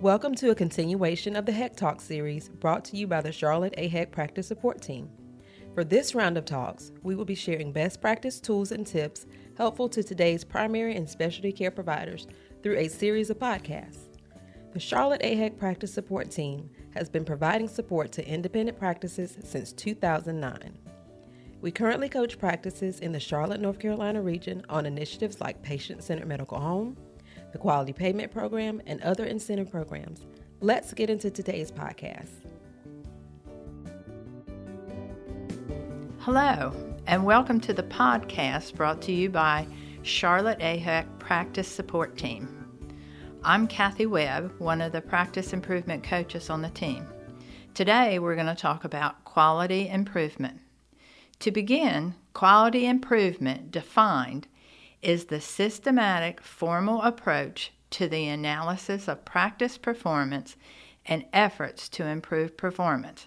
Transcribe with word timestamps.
Welcome 0.00 0.34
to 0.36 0.48
a 0.48 0.54
continuation 0.54 1.36
of 1.36 1.44
the 1.44 1.52
HEC 1.52 1.76
Talk 1.76 2.00
series 2.00 2.48
brought 2.48 2.86
to 2.86 2.96
you 2.96 3.06
by 3.06 3.20
the 3.20 3.32
Charlotte 3.32 3.74
AHEC 3.76 4.10
Practice 4.10 4.46
Support 4.46 4.80
Team. 4.80 5.10
For 5.74 5.84
this 5.84 6.14
round 6.14 6.38
of 6.38 6.46
talks, 6.46 6.90
we 7.02 7.14
will 7.14 7.26
be 7.26 7.34
sharing 7.34 7.70
best 7.70 8.00
practice 8.00 8.40
tools 8.40 8.72
and 8.72 8.86
tips 8.86 9.26
helpful 9.58 9.90
to 9.90 10.02
today's 10.02 10.42
primary 10.42 10.96
and 10.96 11.06
specialty 11.06 11.52
care 11.52 11.70
providers 11.70 12.26
through 12.62 12.78
a 12.78 12.88
series 12.88 13.28
of 13.28 13.38
podcasts. 13.38 14.16
The 14.72 14.80
Charlotte 14.80 15.20
AHEC 15.20 15.58
Practice 15.58 15.92
Support 15.92 16.30
Team 16.30 16.70
has 16.94 17.10
been 17.10 17.26
providing 17.26 17.68
support 17.68 18.10
to 18.12 18.26
independent 18.26 18.78
practices 18.78 19.36
since 19.44 19.70
2009. 19.70 20.78
We 21.60 21.70
currently 21.70 22.08
coach 22.08 22.38
practices 22.38 23.00
in 23.00 23.12
the 23.12 23.20
Charlotte, 23.20 23.60
North 23.60 23.78
Carolina 23.78 24.22
region 24.22 24.64
on 24.70 24.86
initiatives 24.86 25.42
like 25.42 25.60
Patient 25.60 26.02
Centered 26.02 26.26
Medical 26.26 26.58
Home, 26.58 26.96
the 27.52 27.58
Quality 27.58 27.92
Payment 27.92 28.30
Program, 28.32 28.80
and 28.86 29.00
other 29.02 29.24
incentive 29.24 29.70
programs. 29.70 30.26
Let's 30.60 30.94
get 30.94 31.10
into 31.10 31.30
today's 31.30 31.72
podcast. 31.72 32.30
Hello, 36.20 36.72
and 37.06 37.24
welcome 37.24 37.60
to 37.60 37.72
the 37.72 37.82
podcast 37.82 38.74
brought 38.74 39.02
to 39.02 39.12
you 39.12 39.30
by 39.30 39.66
Charlotte 40.02 40.60
AHEC 40.60 41.18
Practice 41.18 41.66
Support 41.66 42.16
Team. 42.16 42.56
I'm 43.42 43.66
Kathy 43.66 44.06
Webb, 44.06 44.52
one 44.58 44.80
of 44.80 44.92
the 44.92 45.00
practice 45.00 45.52
improvement 45.52 46.04
coaches 46.04 46.50
on 46.50 46.62
the 46.62 46.70
team. 46.70 47.06
Today 47.74 48.18
we're 48.18 48.34
going 48.34 48.46
to 48.46 48.54
talk 48.54 48.84
about 48.84 49.24
quality 49.24 49.88
improvement. 49.88 50.60
To 51.40 51.50
begin, 51.50 52.14
quality 52.34 52.86
improvement 52.86 53.70
defined 53.70 54.46
is 55.02 55.26
the 55.26 55.40
systematic, 55.40 56.40
formal 56.40 57.02
approach 57.02 57.72
to 57.90 58.08
the 58.08 58.28
analysis 58.28 59.08
of 59.08 59.24
practice 59.24 59.78
performance 59.78 60.56
and 61.06 61.24
efforts 61.32 61.88
to 61.88 62.06
improve 62.06 62.56
performance. 62.56 63.26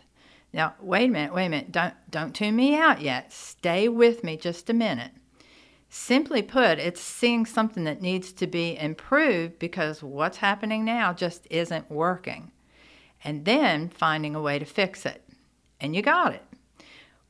Now, 0.53 0.75
wait 0.79 1.09
a 1.09 1.11
minute, 1.11 1.33
wait 1.33 1.47
a 1.47 1.49
minute. 1.49 1.71
Don't 1.71 1.95
don't 2.09 2.35
tune 2.35 2.55
me 2.55 2.75
out 2.75 3.01
yet. 3.01 3.33
Stay 3.33 3.89
with 3.89 4.23
me 4.23 4.37
just 4.37 4.69
a 4.69 4.73
minute. 4.73 5.11
Simply 5.89 6.41
put, 6.41 6.79
it's 6.79 7.01
seeing 7.01 7.45
something 7.45 7.83
that 7.83 8.01
needs 8.01 8.31
to 8.33 8.47
be 8.47 8.77
improved 8.77 9.59
because 9.59 10.01
what's 10.01 10.37
happening 10.37 10.83
now 10.83 11.13
just 11.13 11.45
isn't 11.51 11.91
working. 11.91 12.51
And 13.23 13.45
then 13.45 13.89
finding 13.89 14.35
a 14.35 14.41
way 14.41 14.57
to 14.57 14.65
fix 14.65 15.05
it. 15.05 15.23
And 15.79 15.95
you 15.95 16.01
got 16.01 16.33
it. 16.33 16.43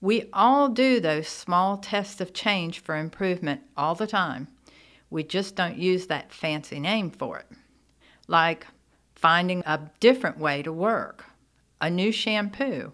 We 0.03 0.27
all 0.33 0.67
do 0.67 0.99
those 0.99 1.29
small 1.29 1.77
tests 1.77 2.19
of 2.19 2.33
change 2.33 2.81
for 2.81 2.97
improvement 2.97 3.61
all 3.77 3.95
the 3.95 4.05
time. 4.05 4.49
We 5.09 5.23
just 5.23 5.55
don't 5.55 5.77
use 5.77 6.07
that 6.07 6.33
fancy 6.33 6.77
name 6.77 7.09
for 7.09 7.39
it. 7.39 7.45
Like 8.27 8.67
finding 9.15 9.63
a 9.65 9.89
different 10.01 10.37
way 10.39 10.61
to 10.61 10.73
work, 10.73 11.23
a 11.79 11.89
new 11.89 12.11
shampoo. 12.11 12.91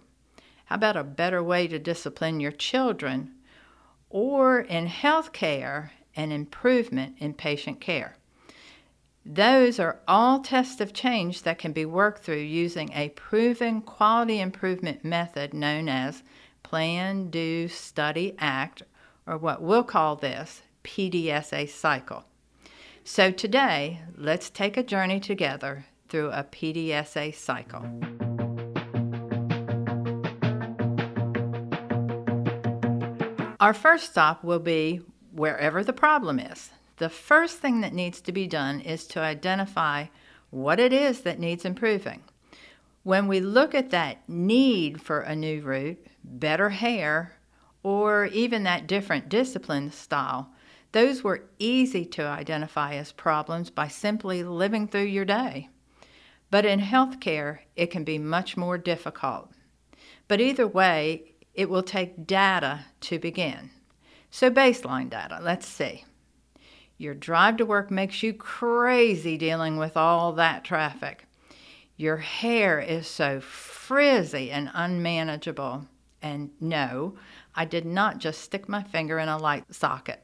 How 0.65 0.75
about 0.75 0.97
a 0.97 1.03
better 1.03 1.41
way 1.41 1.67
to 1.69 1.79
discipline 1.79 2.39
your 2.39 2.51
children? 2.51 3.31
Or 4.11 4.59
in 4.59 4.85
healthcare, 4.85 5.89
an 6.15 6.31
improvement 6.31 7.15
in 7.17 7.33
patient 7.33 7.81
care. 7.81 8.17
Those 9.25 9.79
are 9.79 9.99
all 10.07 10.41
tests 10.41 10.79
of 10.79 10.93
change 10.93 11.41
that 11.41 11.57
can 11.57 11.71
be 11.71 11.85
worked 11.85 12.23
through 12.23 12.35
using 12.35 12.91
a 12.93 13.09
proven 13.09 13.81
quality 13.81 14.39
improvement 14.39 15.03
method 15.03 15.55
known 15.55 15.89
as 15.89 16.21
plan, 16.69 17.31
do, 17.31 17.67
study, 17.67 18.35
act, 18.37 18.83
or 19.25 19.39
what 19.39 19.59
we'll 19.59 19.83
call 19.83 20.15
this 20.15 20.61
PDSA 20.83 21.67
cycle. 21.67 22.25
So 23.03 23.31
today, 23.31 24.01
let's 24.15 24.51
take 24.51 24.77
a 24.77 24.83
journey 24.83 25.19
together 25.19 25.87
through 26.09 26.29
a 26.29 26.43
PDSA 26.43 27.33
cycle. 27.33 27.81
Our 33.59 33.73
first 33.73 34.11
stop 34.11 34.43
will 34.43 34.59
be 34.59 35.01
wherever 35.31 35.83
the 35.83 35.91
problem 35.91 36.37
is. 36.37 36.69
The 36.97 37.09
first 37.09 37.57
thing 37.57 37.81
that 37.81 37.93
needs 37.93 38.21
to 38.21 38.31
be 38.31 38.45
done 38.45 38.79
is 38.79 39.07
to 39.07 39.19
identify 39.19 40.05
what 40.51 40.79
it 40.79 40.93
is 40.93 41.21
that 41.21 41.39
needs 41.39 41.65
improving. 41.65 42.21
When 43.09 43.27
we 43.27 43.39
look 43.39 43.73
at 43.73 43.89
that 43.89 44.29
need 44.29 45.01
for 45.01 45.21
a 45.21 45.35
new 45.35 45.63
route, 45.63 45.97
better 46.23 46.69
hair, 46.69 47.39
or 47.81 48.27
even 48.27 48.61
that 48.61 48.85
different 48.85 49.29
discipline 49.29 49.91
style, 49.91 50.51
those 50.91 51.23
were 51.23 51.49
easy 51.57 52.05
to 52.05 52.21
identify 52.21 52.93
as 52.93 53.11
problems 53.11 53.71
by 53.71 53.87
simply 53.87 54.43
living 54.43 54.87
through 54.87 55.05
your 55.05 55.25
day. 55.25 55.69
But 56.51 56.65
in 56.67 56.81
healthcare, 56.81 57.61
it 57.75 57.89
can 57.89 58.03
be 58.03 58.19
much 58.19 58.55
more 58.55 58.77
difficult. 58.77 59.49
But 60.27 60.39
either 60.39 60.67
way, 60.67 61.33
it 61.55 61.67
will 61.67 61.81
take 61.81 62.27
data 62.27 62.85
to 63.01 63.17
begin. 63.17 63.71
So, 64.29 64.51
baseline 64.51 65.09
data, 65.09 65.39
let's 65.41 65.65
see. 65.65 66.05
Your 66.99 67.15
drive 67.15 67.57
to 67.57 67.65
work 67.65 67.89
makes 67.89 68.21
you 68.21 68.33
crazy 68.33 69.35
dealing 69.35 69.77
with 69.77 69.97
all 69.97 70.33
that 70.33 70.63
traffic. 70.63 71.25
Your 71.99 72.15
hair 72.15 72.79
is 72.79 73.07
so 73.07 73.41
frizzy 73.41 74.51
and 74.51 74.71
unmanageable. 74.73 75.85
And 76.21 76.51
no, 76.61 77.15
I 77.53 77.65
did 77.65 77.83
not 77.83 78.19
just 78.19 78.39
stick 78.39 78.69
my 78.69 78.83
finger 78.83 79.19
in 79.19 79.27
a 79.27 79.37
light 79.37 79.65
socket. 79.75 80.23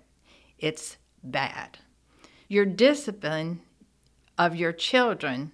It's 0.57 0.95
bad. 1.21 1.79
Your 2.47 2.65
discipline 2.65 3.59
of 4.37 4.55
your 4.55 4.71
children 4.71 5.51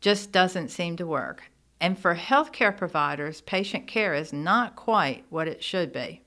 just 0.00 0.32
doesn't 0.32 0.70
seem 0.70 0.96
to 0.96 1.06
work. 1.06 1.42
And 1.78 1.98
for 1.98 2.14
healthcare 2.14 2.74
providers, 2.74 3.42
patient 3.42 3.86
care 3.86 4.14
is 4.14 4.32
not 4.32 4.76
quite 4.76 5.26
what 5.28 5.46
it 5.46 5.62
should 5.62 5.92
be. 5.92 6.22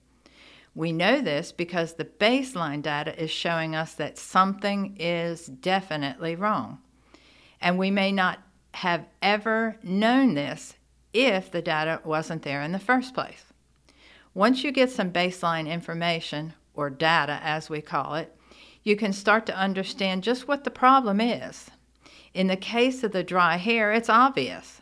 We 0.76 0.92
know 0.92 1.22
this 1.22 1.52
because 1.52 1.94
the 1.94 2.06
baseline 2.06 2.84
data 2.84 3.20
is 3.20 3.32
showing 3.32 3.76
us 3.76 3.96
that 3.96 4.20
something 4.20 4.96
is 5.00 5.48
definitely 5.48 6.36
wrong. 6.36 6.78
And 7.60 7.80
we 7.80 7.90
may 7.90 8.12
not 8.12 8.40
have 8.74 9.06
ever 9.22 9.78
known 9.84 10.34
this 10.34 10.76
if 11.14 11.52
the 11.52 11.62
data 11.62 12.02
wasn't 12.04 12.42
there 12.42 12.62
in 12.62 12.72
the 12.72 12.80
first 12.80 13.14
place. 13.14 13.46
Once 14.34 14.64
you 14.64 14.72
get 14.72 14.90
some 14.90 15.12
baseline 15.12 15.70
information, 15.70 16.54
or 16.74 16.90
data 16.90 17.40
as 17.44 17.70
we 17.70 17.82
call 17.82 18.16
it, 18.16 18.36
you 18.84 18.96
can 18.96 19.14
start 19.14 19.46
to 19.46 19.58
understand 19.58 20.24
just 20.24 20.48
what 20.48 20.64
the 20.64 20.72
problem 20.72 21.22
is. 21.22 21.70
In 22.34 22.48
the 22.48 22.58
case 22.58 23.04
of 23.04 23.12
the 23.12 23.24
dry 23.24 23.58
hair, 23.58 23.94
it's 23.94 24.10
obvious, 24.10 24.82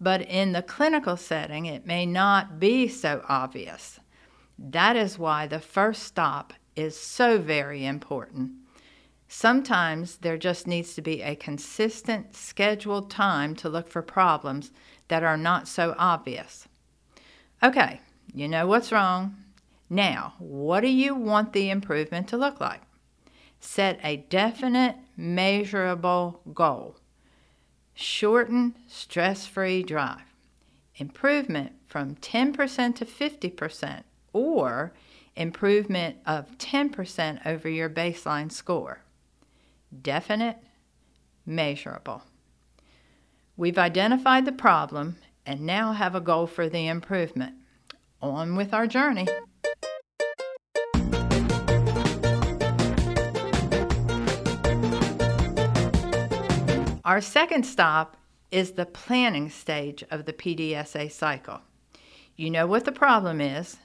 but 0.00 0.20
in 0.22 0.52
the 0.52 0.62
clinical 0.62 1.16
setting, 1.16 1.66
it 1.66 1.86
may 1.86 2.04
not 2.04 2.58
be 2.58 2.88
so 2.88 3.24
obvious. 3.28 4.00
That 4.58 4.96
is 4.96 5.18
why 5.18 5.46
the 5.46 5.60
first 5.60 6.02
stop 6.02 6.52
is 6.74 6.98
so 6.98 7.38
very 7.38 7.86
important. 7.86 8.52
Sometimes 9.30 10.16
there 10.16 10.38
just 10.38 10.66
needs 10.66 10.94
to 10.94 11.02
be 11.02 11.20
a 11.20 11.36
consistent, 11.36 12.34
scheduled 12.34 13.10
time 13.10 13.54
to 13.56 13.68
look 13.68 13.86
for 13.86 14.00
problems 14.00 14.72
that 15.08 15.22
are 15.22 15.36
not 15.36 15.68
so 15.68 15.94
obvious. 15.98 16.66
Okay, 17.62 18.00
you 18.32 18.48
know 18.48 18.66
what's 18.66 18.90
wrong. 18.90 19.36
Now, 19.90 20.34
what 20.38 20.80
do 20.80 20.88
you 20.88 21.14
want 21.14 21.52
the 21.52 21.68
improvement 21.68 22.26
to 22.28 22.38
look 22.38 22.58
like? 22.58 22.80
Set 23.60 24.00
a 24.02 24.16
definite, 24.16 24.96
measurable 25.14 26.40
goal. 26.54 26.96
Shorten 27.94 28.76
stress 28.86 29.46
free 29.46 29.82
drive. 29.82 30.22
Improvement 30.96 31.72
from 31.86 32.16
10% 32.16 32.96
to 32.96 33.04
50%, 33.04 34.02
or 34.32 34.92
improvement 35.36 36.16
of 36.24 36.56
10% 36.58 37.46
over 37.46 37.68
your 37.68 37.90
baseline 37.90 38.50
score 38.50 39.02
definite, 40.02 40.58
measurable. 41.46 42.22
We've 43.56 43.78
identified 43.78 44.44
the 44.44 44.52
problem 44.52 45.16
and 45.44 45.62
now 45.62 45.92
have 45.92 46.14
a 46.14 46.20
goal 46.20 46.46
for 46.46 46.68
the 46.68 46.86
improvement. 46.86 47.54
On 48.20 48.56
with 48.56 48.74
our 48.74 48.86
journey. 48.86 49.26
Our 57.04 57.20
second 57.22 57.64
stop 57.64 58.18
is 58.50 58.72
the 58.72 58.84
planning 58.84 59.48
stage 59.48 60.04
of 60.10 60.26
the 60.26 60.32
PDSA 60.32 61.10
cycle. 61.10 61.60
You 62.36 62.50
know 62.50 62.66
what 62.66 62.84
the 62.84 62.92
problem 62.92 63.40
is. 63.40 63.78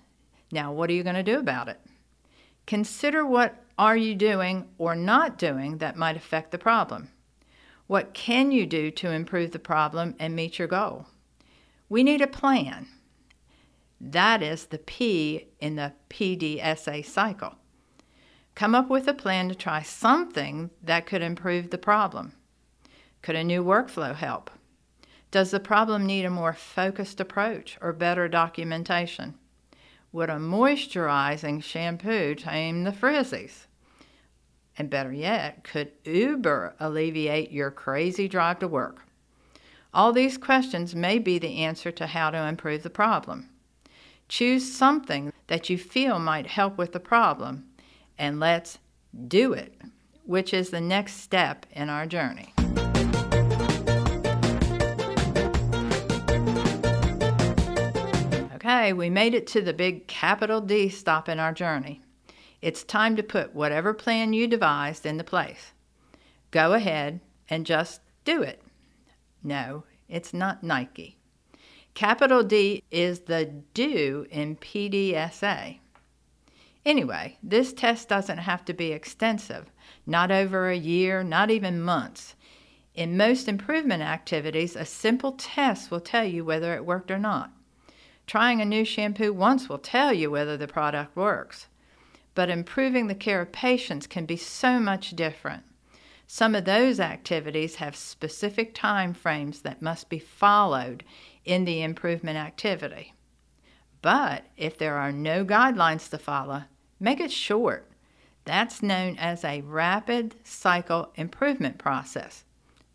Now, 0.51 0.73
what 0.73 0.89
are 0.89 0.94
you 0.94 1.03
going 1.03 1.15
to 1.15 1.23
do 1.23 1.39
about 1.39 1.69
it? 1.69 1.79
Consider 2.65 3.25
what 3.25 3.62
are 3.78 3.98
you 3.98 4.16
doing 4.16 4.68
or 4.78 4.96
not 4.96 5.38
doing 5.38 5.78
that 5.80 5.98
might 5.98 6.16
affect 6.16 6.52
the 6.52 6.58
problem? 6.58 7.10
What 7.88 8.14
can 8.14 8.52
you 8.52 8.66
do 8.66 8.92
to 8.92 9.12
improve 9.12 9.52
the 9.52 9.60
problem 9.60 10.16
and 10.20 10.36
meet 10.36 10.60
your 10.60 10.68
goal? 10.68 11.08
We 11.90 12.04
need 12.04 12.22
a 12.22 12.28
plan. 12.28 12.88
That 14.00 14.42
is 14.42 14.66
the 14.66 14.78
P 14.78 15.48
in 15.60 15.75
the 15.75 15.94
PDSA 16.10 17.06
cycle. 17.06 17.56
Come 18.56 18.75
up 18.75 18.90
with 18.90 19.08
a 19.08 19.14
plan 19.14 19.50
to 19.50 19.56
try 19.56 19.81
something 19.81 20.70
that 20.81 21.06
could 21.06 21.22
improve 21.22 21.70
the 21.70 21.78
problem. 21.78 22.34
Could 23.22 23.36
a 23.36 23.44
new 23.44 23.64
workflow 23.64 24.14
help? 24.14 24.52
Does 25.31 25.52
the 25.52 25.60
problem 25.60 26.06
need 26.06 26.25
a 26.25 26.30
more 26.30 26.54
focused 26.54 27.20
approach 27.20 27.78
or 27.81 27.92
better 27.94 28.28
documentation? 28.28 29.36
Would 30.13 30.30
a 30.30 30.33
moisturizing 30.33 31.63
shampoo 31.63 32.36
tame 32.36 32.83
the 32.83 32.92
frizzies? 32.92 33.65
And 34.77 34.88
better 34.88 35.12
yet, 35.12 35.63
could 35.63 35.92
Uber 36.06 36.75
alleviate 36.80 37.51
your 37.51 37.71
crazy 37.71 38.27
drive 38.27 38.60
to 38.60 38.68
work? 38.68 39.01
All 39.92 40.13
these 40.13 40.38
questions 40.38 40.94
may 40.94 41.18
be 41.18 41.39
the 41.39 41.57
answer 41.57 41.92
to 41.92 42.06
how 42.06 42.30
to 42.30 42.38
improve 42.38 42.83
the 42.83 42.92
problem. 42.92 43.50
Choose 44.30 44.71
something 44.71 45.33
that 45.48 45.71
you 45.71 45.80
feel 45.80 46.19
might 46.19 46.45
help 46.45 46.77
with 46.77 46.92
the 46.92 47.00
problem, 47.00 47.65
and 48.15 48.39
let's 48.39 48.77
do 49.27 49.54
it, 49.54 49.74
which 50.25 50.54
is 50.54 50.69
the 50.69 50.81
next 50.81 51.21
step 51.21 51.65
in 51.71 51.89
our 51.89 52.06
journey. 52.06 52.52
We 58.74 59.10
made 59.10 59.36
it 59.36 59.46
to 59.48 59.62
the 59.62 59.72
big 59.72 60.08
capital 60.08 60.60
D 60.60 60.90
stop 60.90 61.30
in 61.30 61.40
our 61.40 61.54
journey. 61.54 62.02
It's 62.60 62.84
time 62.84 63.16
to 63.16 63.22
put 63.22 63.54
whatever 63.54 63.94
plan 63.94 64.34
you 64.34 64.48
devised 64.48 65.06
into 65.06 65.24
place. 65.24 65.74
Go 66.50 66.74
ahead 66.74 67.20
and 67.48 67.68
just 67.68 68.02
do 68.25 68.42
it. 68.42 68.64
No, 69.44 69.84
it's 70.10 70.34
not 70.34 70.64
Nike. 70.64 71.20
Capital 71.94 72.42
D 72.42 72.84
is 72.90 73.22
the 73.22 73.46
do 73.75 74.25
in 74.31 74.56
PDSA. 74.56 75.78
Anyway, 76.84 77.38
this 77.44 77.74
test 77.74 78.10
doesn't 78.10 78.40
have 78.40 78.66
to 78.66 78.74
be 78.74 78.92
extensive, 78.92 79.72
not 80.08 80.31
over 80.31 80.70
a 80.70 80.75
year, 80.75 81.24
not 81.24 81.52
even 81.52 81.80
months. 81.80 82.36
In 82.96 83.18
most 83.18 83.48
improvement 83.48 84.02
activities, 84.02 84.75
a 84.75 84.84
simple 84.84 85.34
test 85.34 85.92
will 85.92 86.02
tell 86.02 86.25
you 86.25 86.44
whether 86.44 86.74
it 86.74 86.86
worked 86.86 87.12
or 87.12 87.20
not. 87.20 87.52
Trying 88.25 88.62
a 88.62 88.66
new 88.66 88.86
shampoo 88.86 89.34
once 89.34 89.68
will 89.68 89.78
tell 89.78 90.14
you 90.14 90.31
whether 90.31 90.58
the 90.58 90.68
product 90.68 91.16
works. 91.16 91.68
But 92.36 92.50
improving 92.50 93.08
the 93.08 93.16
care 93.16 93.42
of 93.42 93.52
patients 93.52 94.08
can 94.08 94.25
be 94.25 94.38
so 94.38 94.80
much 94.80 95.16
different. 95.16 95.64
Some 96.25 96.56
of 96.56 96.66
those 96.66 97.00
activities 97.00 97.75
have 97.75 97.96
specific 97.96 98.74
time 98.74 99.14
frames 99.14 99.62
that 99.62 99.81
must 99.81 100.10
be 100.10 100.20
followed 100.20 101.04
in 101.46 101.66
the 101.66 101.84
improvement 101.84 102.38
activity. 102.38 103.14
But 104.02 104.46
if 104.58 104.78
there 104.78 104.98
are 104.98 105.12
no 105.12 105.46
guidelines 105.46 106.10
to 106.10 106.18
follow, 106.18 106.64
make 107.00 107.20
it 107.20 107.31
short. 107.31 107.90
That's 108.46 108.84
known 108.84 109.18
as 109.18 109.44
a 109.44 109.62
rapid 109.62 110.36
cycle 110.44 111.12
improvement 111.16 111.78
process. 111.78 112.44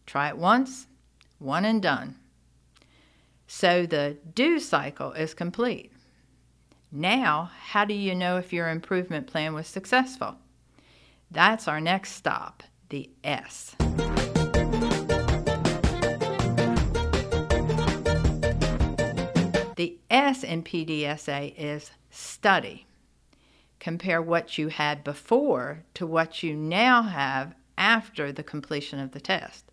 Try 0.05 0.29
it 0.29 0.39
once, 0.39 0.87
one 1.39 1.65
and 1.65 1.81
done. 1.81 2.17
So 3.51 3.87
the 3.87 4.19
do 4.35 4.61
cycle 4.61 5.13
is 5.13 5.33
complete. 5.33 5.91
Now, 6.93 7.51
how 7.59 7.87
do 7.87 7.95
you 7.95 8.15
know 8.15 8.37
if 8.37 8.53
your 8.53 8.69
improvement 8.69 9.27
plan 9.27 9.55
was 9.55 9.67
successful? 9.67 10.37
That's 11.31 11.67
our 11.67 11.81
next 11.81 12.13
stop, 12.13 12.63
the 12.91 13.09
S. 13.25 13.75
The 19.77 19.99
S 20.11 20.45
in 20.45 20.63
PDSA 20.63 21.55
is 21.57 21.91
study. 22.11 22.87
Compare 23.81 24.21
what 24.21 24.59
you 24.59 24.69
had 24.69 25.03
before 25.03 25.85
to 25.95 26.07
what 26.07 26.43
you 26.43 26.55
now 26.55 27.03
have 27.03 27.55
after 27.79 28.31
the 28.31 28.43
completion 28.43 29.01
of 29.01 29.13
the 29.13 29.21
test. 29.21 29.65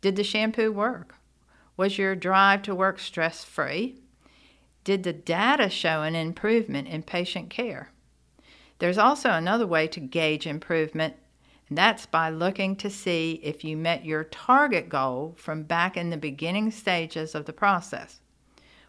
Did 0.00 0.14
the 0.14 0.22
shampoo 0.22 0.70
work? 0.70 1.17
Was 1.78 1.96
your 1.96 2.16
drive 2.16 2.62
to 2.62 2.74
work 2.74 2.98
stress 2.98 3.44
free? 3.44 4.00
Did 4.82 5.04
the 5.04 5.12
data 5.12 5.70
show 5.70 6.02
an 6.02 6.16
improvement 6.16 6.88
in 6.88 7.04
patient 7.04 7.50
care? 7.50 7.92
There's 8.80 8.98
also 8.98 9.30
another 9.30 9.66
way 9.66 9.86
to 9.86 10.00
gauge 10.00 10.44
improvement, 10.44 11.14
and 11.68 11.78
that's 11.78 12.04
by 12.04 12.30
looking 12.30 12.74
to 12.76 12.90
see 12.90 13.40
if 13.44 13.62
you 13.62 13.76
met 13.76 14.04
your 14.04 14.24
target 14.24 14.88
goal 14.88 15.36
from 15.38 15.62
back 15.62 15.96
in 15.96 16.10
the 16.10 16.16
beginning 16.16 16.72
stages 16.72 17.36
of 17.36 17.44
the 17.44 17.52
process. 17.52 18.18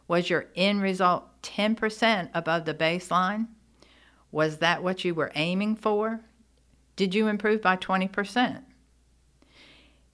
Was 0.08 0.32
your 0.32 0.48
end 0.56 0.82
result 0.82 1.44
10% 1.44 2.30
above 2.34 2.66
the 2.66 2.74
baseline? 2.74 3.50
Was 4.32 4.58
that 4.58 4.82
what 4.82 5.06
you 5.06 5.14
were 5.14 5.32
aiming 5.36 5.76
for? 5.76 6.22
Did 6.96 7.14
you 7.14 7.28
improve 7.28 7.62
by 7.62 7.78
20%? 7.78 8.64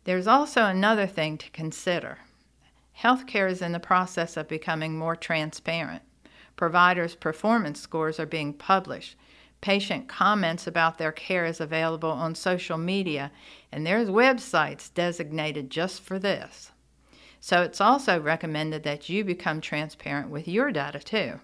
There's 0.04 0.28
also 0.28 0.66
another 0.66 1.08
thing 1.08 1.38
to 1.38 1.50
consider. 1.52 2.18
Healthcare 3.06 3.48
is 3.52 3.62
in 3.62 3.72
the 3.72 3.80
process 3.80 4.36
of 4.36 4.48
becoming 4.48 4.98
more 4.98 5.16
transparent. 5.16 6.02
Providers' 6.56 7.14
performance 7.14 7.80
scores 7.80 8.20
are 8.20 8.26
being 8.26 8.52
published. 8.52 9.16
Patient 9.62 10.08
comments 10.08 10.66
about 10.66 10.98
their 10.98 11.12
care 11.12 11.46
is 11.46 11.62
available 11.62 12.10
on 12.10 12.34
social 12.34 12.80
media, 12.80 13.32
and 13.72 13.86
there's 13.86 14.10
websites 14.10 14.92
designated 14.92 15.70
just 15.70 16.02
for 16.02 16.18
this. 16.18 16.72
So 17.40 17.62
it's 17.62 17.80
also 17.80 18.20
recommended 18.20 18.82
that 18.86 19.08
you 19.08 19.24
become 19.24 19.62
transparent 19.62 20.32
with 20.32 20.48
your 20.48 20.72
data 20.72 20.98
too. 20.98 21.42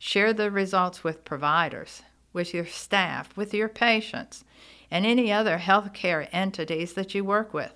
Share 0.00 0.32
the 0.32 0.50
results 0.50 1.04
with 1.04 1.24
providers, 1.24 2.02
with 2.32 2.52
your 2.52 2.66
staff, 2.66 3.36
with 3.36 3.54
your 3.54 3.68
patients, 3.68 4.44
and 4.90 5.06
any 5.06 5.30
other 5.30 5.58
healthcare 5.58 6.28
entities 6.32 6.94
that 6.94 7.14
you 7.14 7.22
work 7.22 7.54
with. 7.54 7.72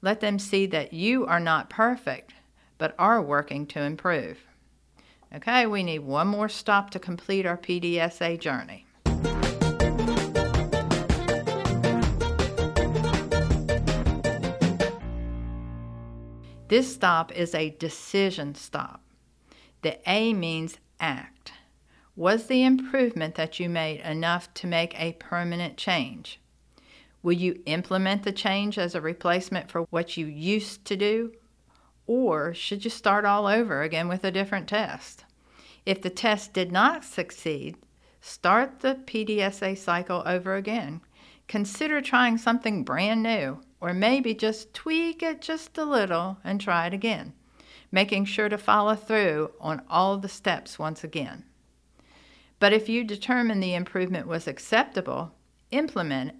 Let 0.00 0.20
them 0.20 0.38
see 0.38 0.64
that 0.64 0.94
you 0.94 1.26
are 1.26 1.40
not 1.40 1.68
perfect, 1.68 2.32
but 2.78 2.94
are 2.98 3.22
working 3.22 3.66
to 3.66 3.80
improve. 3.82 4.38
Okay, 5.34 5.66
we 5.66 5.82
need 5.82 6.00
one 6.00 6.28
more 6.28 6.48
stop 6.48 6.90
to 6.90 6.98
complete 6.98 7.46
our 7.46 7.58
PDSA 7.58 8.38
journey. 8.38 8.86
This 16.68 16.92
stop 16.92 17.30
is 17.32 17.54
a 17.54 17.70
decision 17.70 18.54
stop. 18.56 19.00
The 19.82 19.98
A 20.08 20.34
means 20.34 20.78
act. 20.98 21.52
Was 22.16 22.46
the 22.46 22.64
improvement 22.64 23.36
that 23.36 23.60
you 23.60 23.68
made 23.68 24.00
enough 24.00 24.52
to 24.54 24.66
make 24.66 24.98
a 24.98 25.12
permanent 25.12 25.76
change? 25.76 26.40
Will 27.22 27.34
you 27.34 27.62
implement 27.66 28.24
the 28.24 28.32
change 28.32 28.78
as 28.78 28.94
a 28.94 29.00
replacement 29.00 29.70
for 29.70 29.82
what 29.90 30.16
you 30.16 30.26
used 30.26 30.84
to 30.86 30.96
do 30.96 31.32
or 32.06 32.54
should 32.54 32.84
you 32.84 32.90
start 32.90 33.24
all 33.24 33.46
over 33.46 33.82
again 33.82 34.08
with 34.08 34.24
a 34.24 34.30
different 34.30 34.68
test? 34.68 35.24
If 35.84 36.02
the 36.02 36.10
test 36.10 36.52
did 36.52 36.72
not 36.72 37.04
succeed, 37.04 37.76
start 38.20 38.80
the 38.80 38.96
PDSA 39.06 39.76
cycle 39.78 40.22
over 40.26 40.56
again. 40.56 41.00
Consider 41.48 42.00
trying 42.00 42.38
something 42.38 42.82
brand 42.82 43.22
new, 43.22 43.60
or 43.80 43.94
maybe 43.94 44.34
just 44.34 44.74
tweak 44.74 45.22
it 45.22 45.40
just 45.40 45.78
a 45.78 45.84
little 45.84 46.38
and 46.42 46.60
try 46.60 46.86
it 46.86 46.92
again, 46.92 47.34
making 47.92 48.24
sure 48.24 48.48
to 48.48 48.58
follow 48.58 48.96
through 48.96 49.52
on 49.60 49.82
all 49.88 50.18
the 50.18 50.28
steps 50.28 50.78
once 50.78 51.04
again. 51.04 51.44
But 52.58 52.72
if 52.72 52.88
you 52.88 53.04
determine 53.04 53.60
the 53.60 53.74
improvement 53.74 54.26
was 54.26 54.48
acceptable, 54.48 55.32
implement 55.70 56.34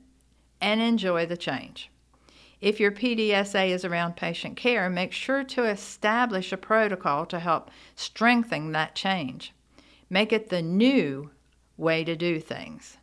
and 0.60 0.80
enjoy 0.80 1.26
the 1.26 1.36
change. 1.36 1.90
If 2.60 2.80
your 2.80 2.90
PDSA 2.90 3.68
is 3.68 3.84
around 3.84 4.16
patient 4.16 4.56
care, 4.56 4.88
make 4.88 5.12
sure 5.12 5.44
to 5.44 5.64
establish 5.64 6.52
a 6.52 6.56
protocol 6.56 7.26
to 7.26 7.38
help 7.38 7.70
strengthen 7.94 8.72
that 8.72 8.94
change. 8.94 9.52
Make 10.08 10.32
it 10.32 10.48
the 10.48 10.62
new 10.62 11.30
way 11.76 12.02
to 12.04 12.16
do 12.16 12.40
things. 12.40 12.96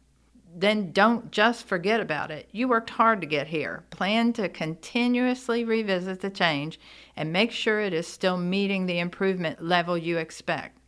Then 0.55 0.91
don't 0.91 1.31
just 1.31 1.67
forget 1.67 1.99
about 1.99 2.31
it. 2.31 2.49
You 2.51 2.67
worked 2.67 2.91
hard 2.91 3.21
to 3.21 3.27
get 3.27 3.47
here. 3.47 3.83
Plan 3.91 4.33
to 4.33 4.49
continuously 4.49 5.63
revisit 5.63 6.21
the 6.21 6.29
change 6.29 6.79
and 7.15 7.31
make 7.31 7.51
sure 7.51 7.79
it 7.79 7.93
is 7.93 8.07
still 8.07 8.37
meeting 8.37 8.85
the 8.85 8.99
improvement 8.99 9.63
level 9.63 9.97
you 9.97 10.17
expect. 10.17 10.79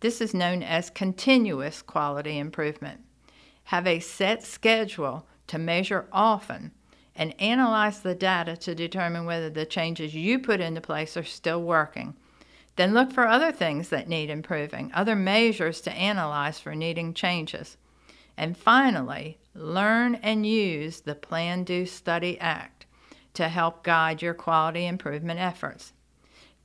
This 0.00 0.20
is 0.20 0.32
known 0.32 0.62
as 0.62 0.90
continuous 0.90 1.82
quality 1.82 2.38
improvement. 2.38 3.00
Have 3.64 3.86
a 3.86 4.00
set 4.00 4.42
schedule 4.44 5.26
to 5.48 5.58
measure 5.58 6.06
often 6.12 6.72
and 7.18 7.34
analyze 7.40 8.00
the 8.00 8.14
data 8.14 8.56
to 8.56 8.74
determine 8.76 9.26
whether 9.26 9.50
the 9.50 9.66
changes 9.66 10.14
you 10.14 10.38
put 10.38 10.60
into 10.60 10.80
place 10.80 11.16
are 11.16 11.24
still 11.24 11.60
working. 11.60 12.14
Then 12.76 12.94
look 12.94 13.12
for 13.12 13.26
other 13.26 13.50
things 13.50 13.88
that 13.88 14.08
need 14.08 14.30
improving, 14.30 14.92
other 14.94 15.16
measures 15.16 15.80
to 15.80 15.92
analyze 15.92 16.60
for 16.60 16.76
needing 16.76 17.12
changes. 17.12 17.76
And 18.36 18.56
finally, 18.56 19.38
learn 19.52 20.14
and 20.14 20.46
use 20.46 21.00
the 21.00 21.16
Plan, 21.16 21.64
Do, 21.64 21.86
Study 21.86 22.38
Act 22.38 22.86
to 23.34 23.48
help 23.48 23.82
guide 23.82 24.22
your 24.22 24.34
quality 24.34 24.86
improvement 24.86 25.40
efforts. 25.40 25.92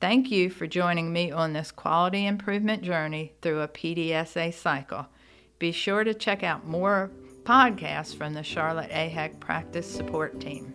Thank 0.00 0.30
you 0.30 0.50
for 0.50 0.68
joining 0.68 1.12
me 1.12 1.32
on 1.32 1.52
this 1.52 1.72
quality 1.72 2.26
improvement 2.26 2.82
journey 2.82 3.32
through 3.42 3.62
a 3.62 3.68
PDSA 3.68 4.54
cycle. 4.54 5.06
Be 5.58 5.72
sure 5.72 6.04
to 6.04 6.14
check 6.14 6.44
out 6.44 6.66
more 6.66 7.10
podcast 7.44 8.16
from 8.16 8.32
the 8.32 8.42
Charlotte 8.42 8.90
AHEC 8.90 9.38
Practice 9.38 9.86
Support 9.86 10.40
Team. 10.40 10.72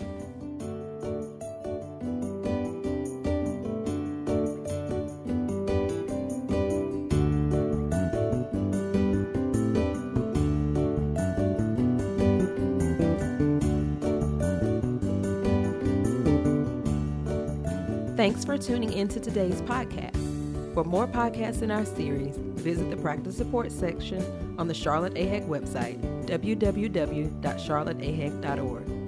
Thanks 18.16 18.46
for 18.46 18.58
tuning 18.58 18.94
in 18.94 19.08
to 19.08 19.20
today's 19.20 19.62
podcast. 19.62 20.14
For 20.76 20.84
more 20.84 21.08
podcasts 21.08 21.64
in 21.64 21.72
our 21.72 21.86
series, 21.86 22.36
visit 22.38 22.92
the 22.92 22.98
practice 22.98 23.38
support 23.38 23.72
section 23.72 24.24
on 24.60 24.68
the 24.68 24.74
Charlotte 24.74 25.16
AHEC 25.16 25.48
website 25.48 26.19
www.charlotteahec.org. 26.30 28.99